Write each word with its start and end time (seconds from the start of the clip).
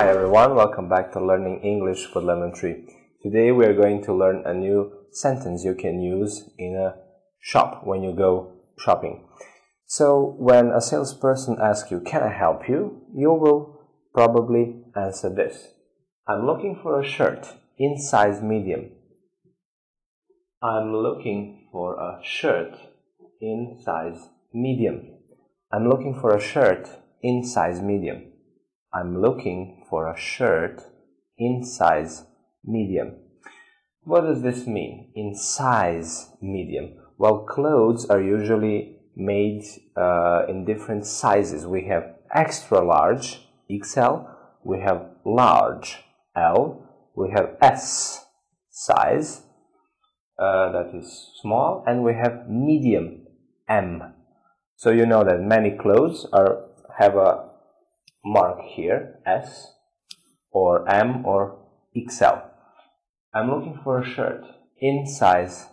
everyone, 0.00 0.54
welcome 0.54 0.88
back 0.88 1.12
to 1.12 1.20
Learning 1.20 1.60
English 1.60 2.14
with 2.14 2.24
Lemon 2.24 2.54
Tree. 2.54 2.88
Today 3.22 3.52
we 3.52 3.66
are 3.66 3.74
going 3.74 4.02
to 4.04 4.14
learn 4.14 4.42
a 4.46 4.54
new 4.54 4.90
sentence 5.12 5.64
you 5.64 5.74
can 5.74 6.00
use 6.00 6.48
in 6.56 6.74
a 6.74 6.94
shop 7.40 7.82
when 7.84 8.02
you 8.02 8.14
go 8.16 8.54
shopping. 8.78 9.28
So 9.84 10.34
when 10.38 10.70
a 10.70 10.80
salesperson 10.80 11.58
asks 11.60 11.90
you, 11.90 12.00
Can 12.00 12.22
I 12.22 12.32
help 12.32 12.70
you? 12.70 13.02
you 13.14 13.34
will 13.34 13.86
probably 14.14 14.82
answer 14.96 15.28
this 15.28 15.68
I'm 16.26 16.46
looking 16.46 16.80
for 16.82 16.98
a 16.98 17.04
shirt 17.06 17.52
in 17.76 17.98
size 17.98 18.40
medium. 18.40 18.92
I'm 20.62 20.94
looking 20.94 21.68
for 21.70 21.96
a 22.00 22.18
shirt 22.24 22.78
in 23.42 23.78
size 23.84 24.26
medium. 24.54 25.18
I'm 25.70 25.86
looking 25.86 26.18
for 26.18 26.34
a 26.34 26.40
shirt 26.40 26.88
in 27.22 27.44
size 27.44 27.82
medium. 27.82 28.31
I'm 28.94 29.20
looking 29.20 29.84
for 29.88 30.08
a 30.08 30.18
shirt 30.18 30.82
in 31.38 31.64
size 31.64 32.24
medium. 32.64 33.16
What 34.04 34.22
does 34.22 34.42
this 34.42 34.66
mean? 34.66 35.12
In 35.14 35.34
size 35.34 36.30
medium. 36.42 36.94
Well, 37.16 37.44
clothes 37.44 38.04
are 38.06 38.20
usually 38.20 38.96
made 39.16 39.64
uh, 39.96 40.42
in 40.48 40.64
different 40.64 41.06
sizes. 41.06 41.66
We 41.66 41.86
have 41.86 42.16
extra 42.34 42.84
large, 42.84 43.48
XL, 43.70 44.26
we 44.64 44.80
have 44.80 45.06
large, 45.24 45.98
L, 46.36 46.88
we 47.14 47.30
have 47.30 47.56
S 47.60 48.26
size, 48.70 49.42
uh, 50.38 50.72
that 50.72 50.92
is 50.94 51.30
small, 51.40 51.84
and 51.86 52.02
we 52.02 52.14
have 52.14 52.48
medium, 52.48 53.26
M. 53.68 54.14
So 54.76 54.90
you 54.90 55.06
know 55.06 55.24
that 55.24 55.40
many 55.40 55.70
clothes 55.70 56.26
are 56.32 56.68
have 56.98 57.16
a 57.16 57.51
mark 58.24 58.60
here 58.62 59.18
S 59.26 59.72
or 60.50 60.88
M 60.88 61.24
or 61.26 61.58
XL. 61.96 62.38
I'm 63.34 63.50
looking 63.50 63.78
for 63.82 64.00
a 64.00 64.04
shirt 64.04 64.44
in 64.80 65.06
size 65.06 65.66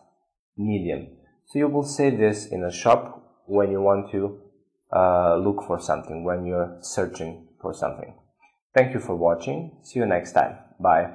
medium. 0.57 1.07
So 1.45 1.59
you 1.59 1.67
will 1.67 1.83
say 1.83 2.09
this 2.09 2.45
in 2.45 2.63
a 2.63 2.71
shop 2.71 3.43
when 3.45 3.71
you 3.71 3.81
want 3.81 4.11
to 4.11 4.39
uh, 4.95 5.37
look 5.37 5.63
for 5.65 5.79
something, 5.79 6.23
when 6.23 6.45
you're 6.45 6.77
searching 6.81 7.47
for 7.61 7.73
something. 7.73 8.13
Thank 8.75 8.93
you 8.93 8.99
for 8.99 9.15
watching. 9.15 9.77
See 9.81 9.99
you 9.99 10.05
next 10.05 10.33
time. 10.33 10.57
Bye. 10.79 11.11